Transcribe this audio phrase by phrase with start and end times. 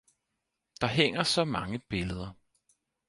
[0.81, 2.31] Der hænger så mange billeder